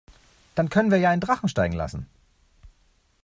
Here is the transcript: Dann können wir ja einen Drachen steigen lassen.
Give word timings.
Dann 0.55 0.69
können 0.69 0.89
wir 0.89 0.97
ja 0.97 1.11
einen 1.11 1.21
Drachen 1.21 1.47
steigen 1.47 1.75
lassen. 1.75 2.07